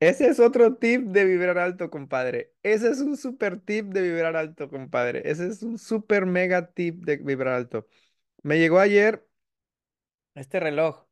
[0.00, 2.54] Ese es otro tip de vibrar alto, compadre.
[2.62, 5.28] Ese es un super tip de vibrar alto, compadre.
[5.28, 7.88] Ese es un super mega tip de vibrar alto.
[8.42, 9.27] Me llegó ayer
[10.40, 11.06] este reloj.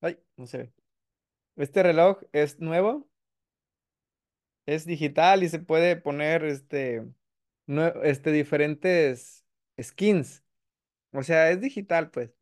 [0.00, 0.74] Ay, no se ve.
[1.56, 3.10] Este reloj es nuevo,
[4.66, 7.04] es digital y se puede poner este,
[8.02, 9.44] este diferentes
[9.80, 10.42] skins.
[11.12, 12.32] O sea, es digital, pues.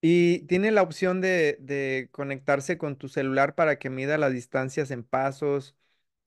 [0.00, 4.90] Y tiene la opción de, de conectarse con tu celular para que mida las distancias
[4.90, 5.76] en pasos.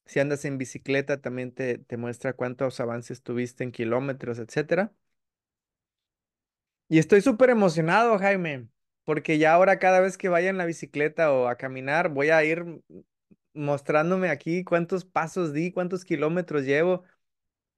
[0.05, 4.93] Si andas en bicicleta, también te, te muestra cuántos avances tuviste en kilómetros, etcétera.
[6.87, 8.67] Y estoy súper emocionado, Jaime,
[9.09, 12.43] porque ya ahora cada vez que vaya en la bicicleta o a caminar, voy a
[12.43, 12.63] ir
[13.55, 17.03] mostrándome aquí cuántos pasos di, cuántos kilómetros llevo.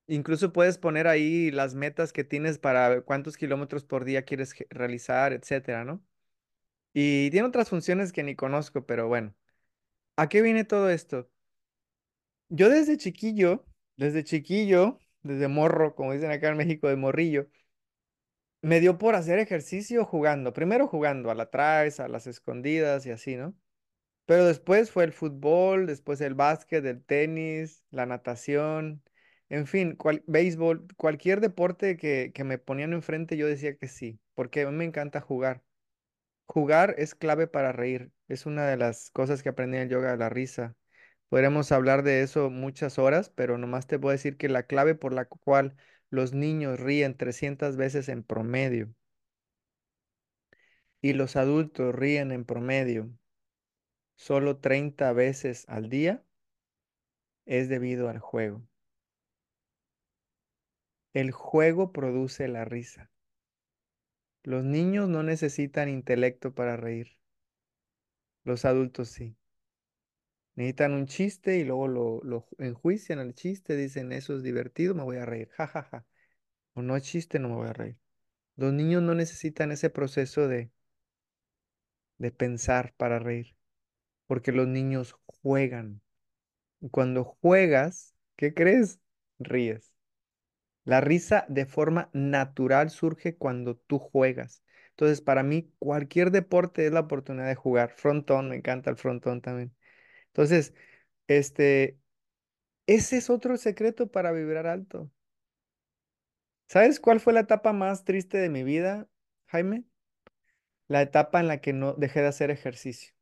[0.07, 5.31] Incluso puedes poner ahí las metas que tienes para cuántos kilómetros por día quieres realizar,
[5.31, 6.03] etcétera, ¿no?
[6.93, 9.33] Y tiene otras funciones que ni conozco, pero bueno.
[10.17, 11.29] ¿A qué viene todo esto?
[12.49, 13.65] Yo desde chiquillo,
[13.95, 17.47] desde chiquillo, desde morro, como dicen acá en México, de morrillo,
[18.61, 20.53] me dio por hacer ejercicio jugando.
[20.53, 23.55] Primero jugando a la traes, a las escondidas y así, ¿no?
[24.25, 29.03] Pero después fue el fútbol, después el básquet, el tenis, la natación,
[29.49, 34.19] en fin, cual- béisbol, cualquier deporte que, que me ponían enfrente, yo decía que sí,
[34.35, 35.63] porque a mí me encanta jugar.
[36.47, 38.11] Jugar es clave para reír.
[38.27, 40.75] Es una de las cosas que aprendí en yoga, la risa.
[41.29, 45.13] Podríamos hablar de eso muchas horas, pero nomás te puedo decir que la clave por
[45.13, 45.75] la cual
[46.11, 48.93] los niños ríen 300 veces en promedio
[51.01, 53.09] y los adultos ríen en promedio
[54.15, 56.23] solo 30 veces al día
[57.45, 58.61] es debido al juego.
[61.13, 63.09] El juego produce la risa.
[64.43, 67.17] Los niños no necesitan intelecto para reír.
[68.43, 69.35] Los adultos sí.
[70.55, 74.93] Necesitan un chiste y luego lo, lo ju- enjuician al chiste, dicen, eso es divertido,
[74.95, 76.05] me voy a reír, ja, ja, ja.
[76.75, 77.97] O no es chiste, no me voy a reír.
[78.57, 80.71] Los niños no necesitan ese proceso de,
[82.17, 83.55] de pensar para reír,
[84.27, 86.01] porque los niños juegan.
[86.81, 88.99] Y cuando juegas, ¿qué crees?
[89.39, 89.93] Ríes.
[90.85, 94.63] La risa de forma natural surge cuando tú juegas.
[94.91, 97.91] Entonces, para mí, cualquier deporte es la oportunidad de jugar.
[97.91, 99.73] Frontón, me encanta el frontón también.
[100.33, 100.73] Entonces,
[101.27, 101.99] este,
[102.87, 105.11] ese es otro secreto para vibrar alto.
[106.67, 109.07] ¿Sabes cuál fue la etapa más triste de mi vida,
[109.47, 109.83] Jaime?
[110.87, 113.15] La etapa en la que no dejé de hacer ejercicio,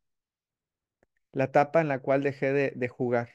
[1.32, 3.30] la etapa en la cual dejé de, de jugar.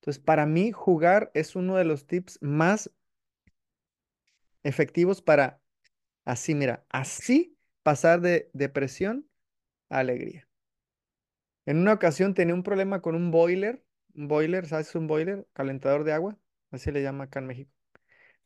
[0.00, 2.90] Entonces, para mí, jugar es uno de los tips más
[4.62, 5.60] efectivos para
[6.24, 9.28] así, mira, así pasar de depresión
[9.90, 10.48] a alegría.
[11.66, 13.82] En una ocasión tenía un problema con un boiler,
[14.14, 14.94] un boiler, ¿sabes?
[14.94, 16.38] Un boiler, calentador de agua,
[16.70, 17.72] así le llama acá en México.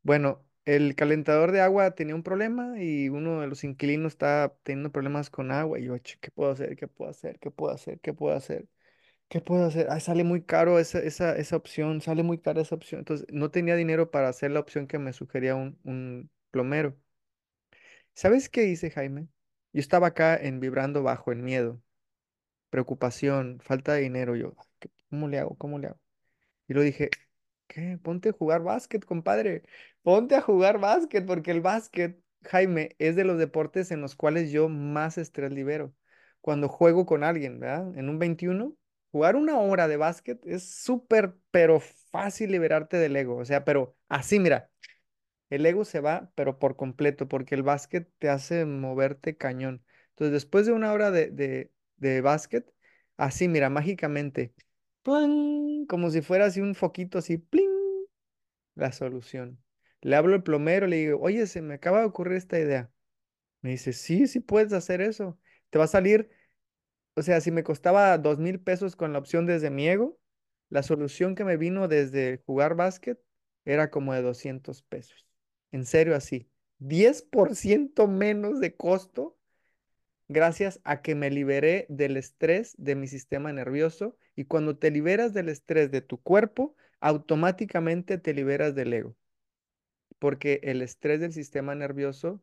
[0.03, 4.93] Bueno, el calentador de agua tenía un problema y uno de los inquilinos estaba teniendo
[4.93, 5.79] problemas con agua.
[5.79, 6.77] Y yo, "Ch, ¿qué puedo hacer?
[6.77, 7.39] ¿Qué puedo hacer?
[7.41, 8.01] ¿Qué puedo hacer?
[8.01, 8.69] ¿Qué puedo hacer?
[9.29, 9.89] ¿Qué puedo hacer?
[9.91, 13.01] Ay, sale muy caro esa, esa, esa opción, sale muy cara esa opción.
[13.01, 16.97] Entonces, no tenía dinero para hacer la opción que me sugería un, un plomero.
[18.15, 19.29] ¿Sabes qué hice, Jaime?
[19.73, 21.81] Yo estaba acá en vibrando bajo el miedo,
[22.71, 24.37] preocupación, falta de dinero.
[24.37, 25.57] Yo, "¿Qué- ¿cómo le hago?
[25.59, 26.01] ¿Cómo le hago?
[26.69, 27.11] Y lo dije,
[27.67, 27.99] ¿qué?
[28.03, 29.63] Ponte a jugar básquet, compadre.
[30.03, 34.51] Ponte a jugar básquet, porque el básquet, Jaime, es de los deportes en los cuales
[34.51, 35.95] yo más estrés libero.
[36.41, 37.97] Cuando juego con alguien, ¿verdad?
[37.99, 38.77] En un 21,
[39.13, 43.37] jugar una hora de básquet es súper, pero fácil liberarte del ego.
[43.37, 44.71] O sea, pero así, mira,
[45.51, 49.85] el ego se va, pero por completo, porque el básquet te hace moverte cañón.
[50.11, 52.73] Entonces, después de una hora de, de, de básquet,
[53.17, 54.55] así, mira, mágicamente,
[55.03, 55.87] ¡plin!
[55.87, 57.69] como si fuera así un foquito así, ¡pling!
[58.75, 59.63] la solución.
[60.03, 62.91] Le hablo al plomero, le digo, oye, se me acaba de ocurrir esta idea.
[63.63, 65.39] Me dice, sí, sí puedes hacer eso.
[65.71, 66.31] Te va a salir
[67.17, 70.19] o sea, si me costaba dos mil pesos con la opción desde mi ego,
[70.71, 73.21] la solución que me vino desde jugar básquet
[73.65, 75.27] era como de 200 pesos.
[75.73, 76.51] En serio, así.
[76.79, 79.39] diez por ciento menos de costo
[80.31, 84.17] gracias a que me liberé del estrés de mi sistema nervioso.
[84.37, 89.17] Y cuando te liberas del estrés de tu cuerpo, automáticamente te liberas del ego.
[90.21, 92.41] Porque el estrés del sistema nervioso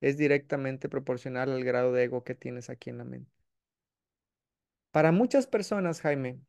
[0.00, 3.30] es directamente proporcional al grado de ego que tienes aquí en la mente.
[4.90, 6.40] Para muchas personas, Jaime,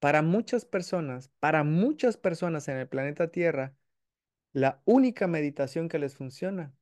[0.00, 3.74] Para muchas personas, para muchas personas en el planeta Tierra,
[4.52, 6.74] la única meditación que les funciona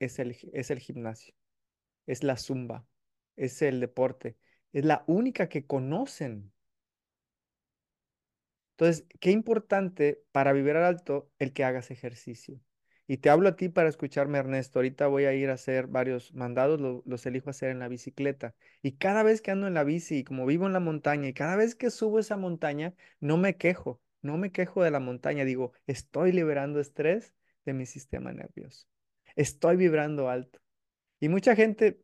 [0.00, 1.34] es el, es el gimnasio,
[2.06, 2.86] es la zumba,
[3.36, 4.36] es el deporte,
[4.72, 6.52] es la única que conocen.
[8.72, 12.60] Entonces, qué importante para vibrar alto el que hagas ejercicio.
[13.06, 14.78] Y te hablo a ti para escucharme, Ernesto.
[14.78, 18.54] Ahorita voy a ir a hacer varios mandados, lo- los elijo hacer en la bicicleta.
[18.82, 21.34] Y cada vez que ando en la bici, y como vivo en la montaña, y
[21.34, 25.44] cada vez que subo esa montaña, no me quejo, no me quejo de la montaña.
[25.44, 27.34] Digo, estoy liberando estrés
[27.66, 28.86] de mi sistema nervioso.
[29.36, 30.60] Estoy vibrando alto.
[31.20, 32.00] Y mucha gente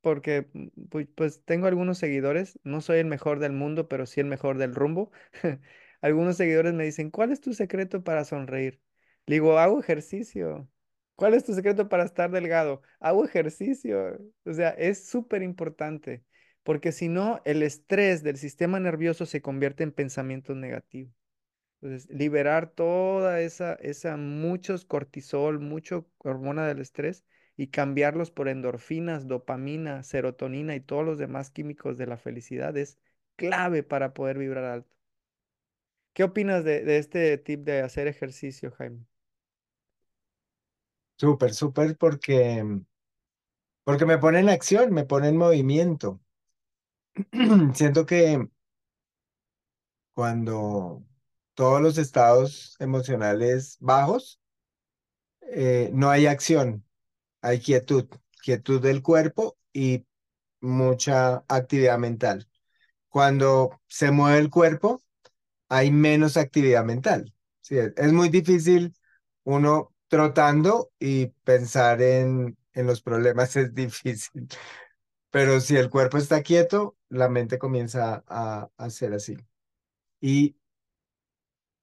[0.00, 4.20] porque mm, pu- pues, tengo algunos seguidores, no soy el mejor del mundo, pero sí
[4.20, 5.12] el mejor del rumbo.
[6.00, 8.80] Algunos seguidores me dicen, ¿cuál es tu secreto para sonreír?
[9.26, 10.68] Le digo, hago ejercicio.
[11.16, 12.82] ¿Cuál es tu secreto para estar delgado?
[13.00, 14.18] Hago ejercicio.
[14.44, 16.24] O sea, es súper importante,
[16.62, 21.12] porque si no, el estrés del sistema nervioso se convierte en pensamientos negativos.
[21.80, 27.24] Entonces, liberar toda esa, esa, muchos cortisol, mucho hormona del estrés
[27.56, 32.98] y cambiarlos por endorfinas, dopamina, serotonina y todos los demás químicos de la felicidad es
[33.36, 34.96] clave para poder vibrar alto.
[36.12, 39.04] ¿Qué opinas de, este tip de hacer ejercicio, Jaime?
[41.18, 42.64] Súper, súper, porque,
[43.84, 46.20] porque me pone en acción, me pone en movimiento.
[47.74, 48.48] Siento que
[50.14, 51.04] cuando
[51.52, 54.40] todos los estados emocionales bajos,
[55.52, 56.85] eh, no hay acción,
[57.46, 58.06] hay quietud,
[58.42, 60.06] quietud del cuerpo y
[60.60, 62.48] mucha actividad mental.
[63.08, 65.02] Cuando se mueve el cuerpo,
[65.68, 67.34] hay menos actividad mental.
[67.60, 68.94] Sí, es, muy difícil
[69.44, 74.48] uno trotando y pensar en, en los problemas es difícil,
[75.30, 79.36] pero si el cuerpo está quieto, la mente comienza a, a ser así.
[80.20, 80.56] Y,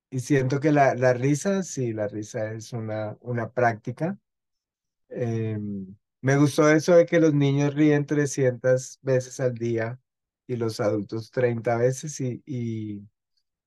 [0.10, 4.18] y siento que la, la risa, sí, la risa es una, una práctica.
[5.14, 5.58] Eh,
[6.22, 10.00] me gustó eso de que los niños ríen 300 veces al día
[10.48, 13.02] y los adultos 30 veces y, y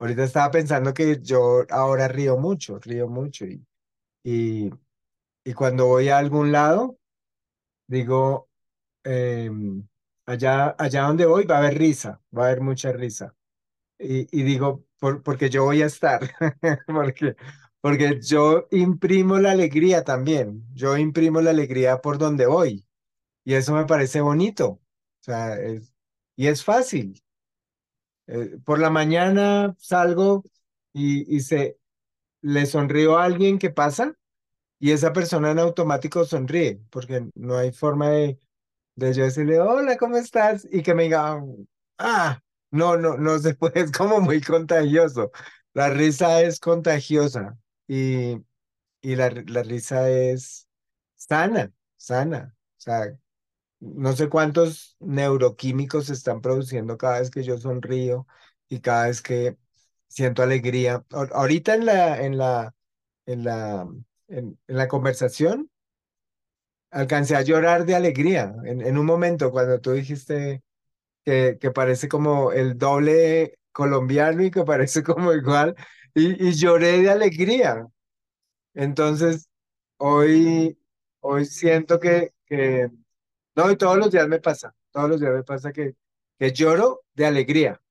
[0.00, 3.66] Ahorita estaba pensando que yo ahora río mucho, río mucho y,
[4.24, 4.70] y,
[5.44, 6.98] y cuando voy a algún lado,
[7.86, 8.48] digo,
[9.04, 9.86] em,
[10.26, 13.34] allá, allá donde voy va a haber risa, va a haber mucha risa.
[13.98, 16.20] Y, y digo, por, porque yo voy a estar,
[16.88, 17.36] porque,
[17.86, 22.84] porque yo imprimo la alegría también, yo imprimo la alegría por donde voy
[23.44, 24.66] y eso me parece bonito.
[24.68, 24.82] O
[25.20, 25.56] sea,
[26.36, 27.22] y es fácil.
[28.26, 30.42] Eh, por la mañana salgo
[30.92, 31.78] y, y se,
[32.42, 34.14] le sonrío a alguien que pasa
[34.80, 38.38] y esa persona en automático sonríe, porque no hay forma de,
[38.96, 40.68] de yo decirle, hola, ¿cómo estás?
[40.72, 41.42] Y que me diga,
[41.98, 42.40] ah,
[42.72, 45.32] no, no, no se puede, es como muy contagioso.
[45.74, 47.58] La risa es contagiosa
[47.88, 48.36] y,
[49.02, 50.68] y la, la risa es
[51.16, 52.54] sana, sana.
[52.78, 53.18] O sea,
[53.80, 58.26] no sé cuántos neuroquímicos se están produciendo cada vez que yo sonrío
[58.68, 59.56] y cada vez que
[60.08, 61.04] siento alegría.
[61.10, 62.74] Ahor- Ahorita en la, en la,
[63.26, 63.88] en la
[64.28, 65.70] en la conversación,
[66.90, 70.62] alcancé a llorar de alegría en, en un momento cuando tú dijiste
[71.24, 75.76] que, que parece como el doble colombiano y que parece como igual,
[76.16, 77.88] y, y lloré de alegría.
[78.74, 79.48] Entonces,
[79.98, 80.78] hoy,
[81.20, 82.90] hoy siento que, que,
[83.56, 85.96] no, y todos los días me pasa, todos los días me pasa que,
[86.38, 87.82] que lloro de alegría.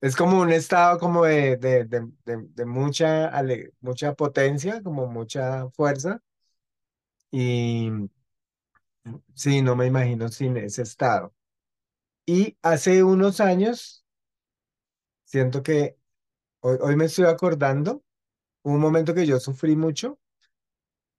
[0.00, 5.68] Es como un estado como de, de, de, de, mucha, ale- mucha potencia, como mucha
[5.70, 6.20] fuerza,
[7.30, 7.90] y
[9.34, 11.34] sí, no me imagino sin ese estado.
[12.26, 14.04] Y hace unos años,
[15.24, 15.97] siento que
[16.60, 18.02] hoy, me estoy acordando,
[18.64, 20.18] un momento que yo sufrí mucho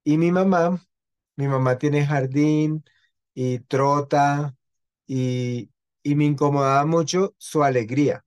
[0.03, 0.81] y mi mamá,
[1.35, 2.83] mi mamá tiene jardín
[3.33, 4.55] y trota
[5.07, 5.71] y,
[6.03, 8.25] y me incomodaba mucho su alegría.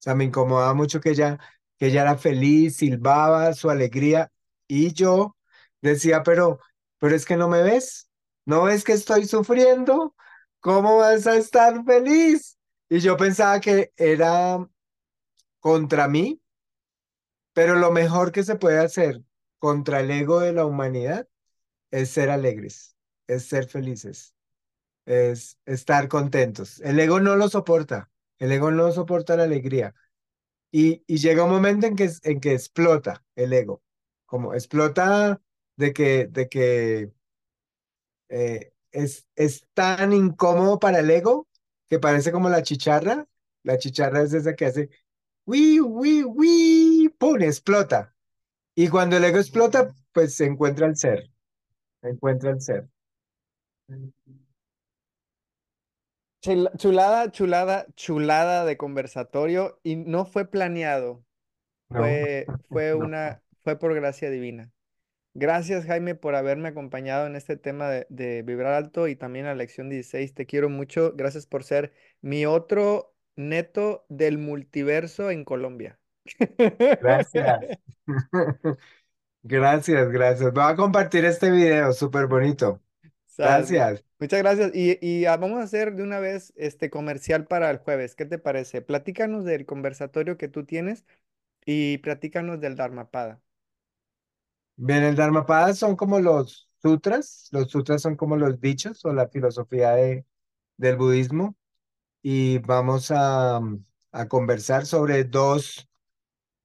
[0.00, 1.38] O sea, me incomodaba mucho que ella,
[1.78, 4.32] que ella era feliz, silbaba su alegría
[4.68, 5.36] y yo
[5.82, 6.60] decía, pero,
[6.98, 8.10] pero es que no me ves,
[8.46, 10.16] no ves que estoy sufriendo,
[10.60, 12.58] ¿cómo vas a estar feliz?
[12.90, 14.66] Y yo pensaba que era
[15.60, 16.39] contra mí,
[17.52, 19.22] pero lo mejor que se puede hacer
[19.58, 21.28] contra el ego de la humanidad
[21.90, 22.96] es ser alegres,
[23.28, 24.34] es ser felices,
[25.06, 26.80] es estar contentos.
[26.80, 29.94] El ego no lo soporta, el ego no soporta la alegría.
[30.72, 33.82] Y, y llega un momento en que, en que explota el ego,
[34.26, 35.40] como explota
[35.76, 37.12] de que, de que
[38.28, 41.48] eh, es, es tan incómodo para el ego
[41.88, 43.26] que parece como la chicharra.
[43.62, 44.90] La chicharra es esa que hace,
[45.46, 47.08] ¡Wii, wii, wii!
[47.18, 47.42] ¡Pum!
[47.42, 48.14] Explota.
[48.76, 51.30] Y cuando el ego explota, pues se encuentra el ser,
[52.02, 52.88] se encuentra el ser.
[56.42, 61.24] Chul- Chulada, chulada, chulada de conversatorio y no fue planeado,
[61.90, 64.72] No, fue, fue una, fue por gracia divina.
[65.34, 69.54] Gracias, Jaime, por haberme acompañado en este tema de, de vibrar alto y también la
[69.54, 70.34] lección 16.
[70.34, 71.12] Te quiero mucho.
[71.16, 75.98] Gracias por ser mi otro neto del multiverso en Colombia.
[77.00, 77.60] Gracias.
[79.42, 80.52] Gracias, gracias.
[80.52, 82.82] Voy a compartir este video, súper bonito.
[83.36, 84.04] Gracias.
[84.18, 84.72] Muchas gracias.
[84.74, 88.14] Y, y, ah, vamos a hacer de una vez este comercial para el jueves.
[88.14, 88.82] ¿Qué te parece?
[88.82, 91.06] Platícanos del conversatorio que tú tienes
[91.64, 93.40] y platícanos del Dharmapada.
[94.76, 97.48] Bien, el Dharmapada son como los sutras.
[97.52, 100.26] Los sutras son como los dichos o la filosofía de,
[100.76, 101.56] del budismo.
[102.22, 103.60] Y vamos a,
[104.12, 105.88] a conversar sobre dos,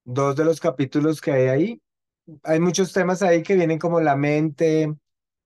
[0.06, 1.82] dos de los capítulos que hay ahí.
[2.44, 4.96] Hay muchos temas ahí que vienen como la mente,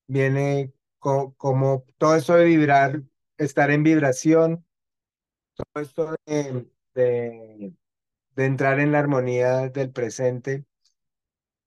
[0.08, 3.04] viene co- como todo esto de vibrar,
[3.38, 4.66] estar en vibración,
[5.56, 7.74] todo esto de, de
[8.36, 10.66] de entrar en la armonía del presente.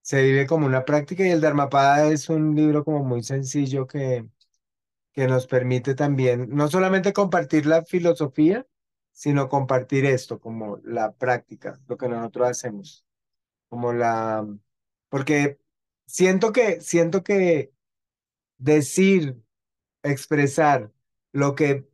[0.02, 4.26] Se vive como una práctica y el Dharmapada es un libro como muy sencillo que,
[5.12, 8.66] que nos permite también no solamente compartir la filosofía,
[9.12, 13.04] sino compartir esto como la práctica, lo que nosotros hacemos,
[13.68, 14.46] como la,
[15.08, 15.58] porque
[16.06, 17.72] siento que, siento que
[18.58, 19.42] decir,
[20.02, 20.92] expresar
[21.32, 21.88] lo que,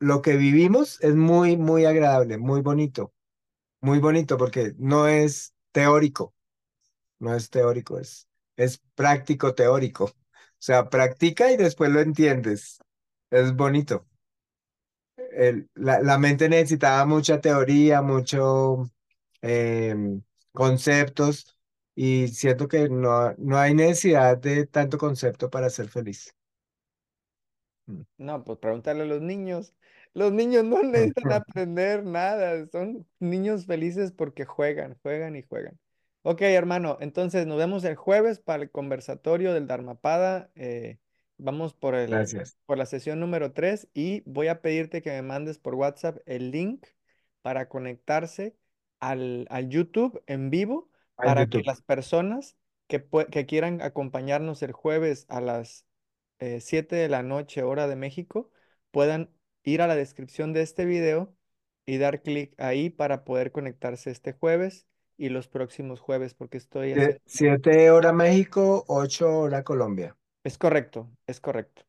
[0.00, 3.14] lo que vivimos es muy, muy agradable, muy bonito,
[3.80, 6.34] muy bonito porque no es teórico
[7.20, 10.12] No es teórico, es, es práctico teórico.
[10.60, 12.78] O sea, practica y después lo entiendes.
[13.30, 14.06] Es bonito.
[15.16, 18.90] El- la, la mente necesitaba mucha teoría, mucho
[19.42, 21.56] em, conceptos
[21.94, 26.34] y siento que no, no hay necesidad de tanto concepto para ser feliz.
[27.86, 28.02] Mm.
[28.18, 29.74] No, pues pregúntale a los niños.
[30.14, 35.78] Los niños no necesitan aprender nada, son niños felices porque juegan, juegan y juegan.
[36.30, 40.50] Ok, hermano, entonces nos vemos el jueves para el conversatorio del Dharmapada.
[40.56, 40.98] eh,
[41.38, 42.58] vamos por el, Gracias.
[42.66, 46.50] por la sesión número 3 y voy a pedirte que me mandes por WhatsApp el
[46.50, 46.84] link
[47.40, 48.54] para conectarse
[49.00, 52.58] al, al YouTube en vivo para que las personas
[52.88, 55.86] que, que quieran acompañarnos el jueves a las
[56.40, 58.50] eh, 7 de la noche, hora de México,
[58.90, 59.30] puedan
[59.62, 61.34] ir a la descripción de este video
[61.86, 64.86] y dar clic ahí para poder conectarse este jueves
[65.18, 67.18] y los próximos jueves, porque estoy haciendo...
[67.26, 70.16] Siete hora México, ocho hora Colombia.
[70.44, 71.82] Es correcto, es correcto.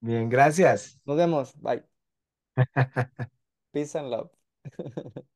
[0.00, 0.98] Bien, gracias.
[1.04, 1.54] Nos vemos.
[1.60, 1.84] Bye.
[3.72, 4.30] Peace and love.